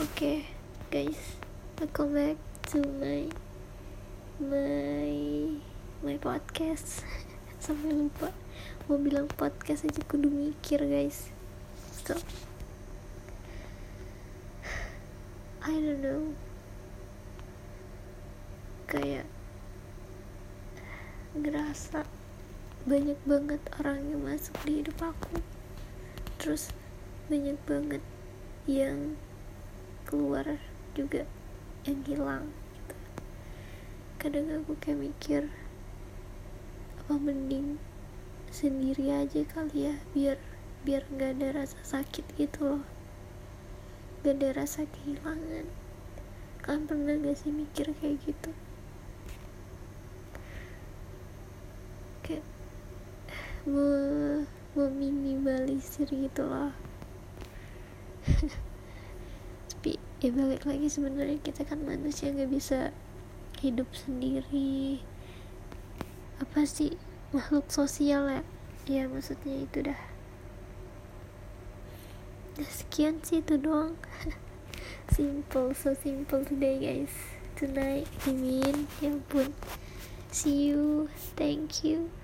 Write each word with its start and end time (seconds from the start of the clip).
okay 0.00 0.48
guys. 0.88 1.36
Welcome 1.76 2.16
back 2.16 2.40
to 2.72 2.80
my 2.80 3.28
my 4.40 5.12
my 6.00 6.16
podcast. 6.16 7.04
Sampai 7.64 7.92
lupa. 7.92 8.32
Mau 8.88 8.96
bilang 8.96 9.28
podcast 9.28 9.84
aja 9.84 10.00
kudu 10.08 10.32
mikir 10.32 10.80
guys. 10.88 11.28
So 12.00 12.16
I 15.60 15.76
don't 15.76 16.00
know. 16.00 16.32
Kayak 18.88 19.28
ngerasa 21.36 22.08
banyak 22.88 23.20
banget 23.28 23.60
orang 23.76 24.08
yang 24.08 24.24
masuk 24.24 24.56
di 24.64 24.80
hidup 24.80 24.96
aku. 25.12 25.44
Terus 26.40 26.72
banyak 27.28 27.60
banget 27.68 28.00
yang 28.64 29.20
keluar 30.10 30.58
juga 30.98 31.22
yang 31.86 32.02
hilang 32.02 32.50
gitu. 32.74 32.94
kadang 34.18 34.50
aku 34.50 34.74
kayak 34.82 34.98
mikir 34.98 35.42
apa 36.98 37.14
mending 37.14 37.78
sendiri 38.50 39.14
aja 39.14 39.46
kali 39.46 39.88
ya 39.88 39.94
biar 40.10 40.36
biar 40.82 41.06
nggak 41.14 41.38
ada 41.38 41.48
rasa 41.62 41.78
sakit 41.86 42.26
gitu 42.34 42.60
loh. 42.66 42.84
Gak 44.20 44.36
ada 44.36 44.64
rasa 44.64 44.84
kehilangan. 44.84 45.64
Kalian 46.60 46.84
pernah 46.84 47.16
gak 47.16 47.40
sih 47.40 47.48
mikir 47.48 47.88
kayak 47.96 48.20
gitu? 48.20 48.52
Kayak 52.20 52.44
mau 53.72 54.44
meminimalisir 54.70 56.06
gitu 56.06 56.46
loh 56.46 56.70
tapi 59.80 59.96
ya 60.20 60.28
balik 60.36 60.68
lagi 60.68 60.92
sebenarnya 60.92 61.40
kita 61.40 61.64
kan 61.64 61.80
manusia 61.80 62.28
nggak 62.28 62.52
bisa 62.52 62.92
hidup 63.64 63.88
sendiri. 63.96 65.00
Apa 66.36 66.68
sih? 66.68 67.00
Makhluk 67.32 67.64
sosial 67.72 68.28
ya? 68.28 68.44
Ya 68.84 69.08
maksudnya 69.08 69.64
itu 69.64 69.88
dah. 69.88 69.96
Nah, 72.60 72.68
sekian 72.68 73.24
sih 73.24 73.40
itu 73.40 73.56
doang. 73.56 73.96
Simple 75.16 75.72
so 75.72 75.96
simple 75.96 76.44
today 76.44 76.76
guys. 76.76 77.16
Tonight 77.56 78.04
I 78.28 78.36
mean 78.36 78.84
ya 79.00 79.16
ampun. 79.16 79.56
See 80.28 80.68
you. 80.68 81.08
Thank 81.40 81.88
you 81.88 82.19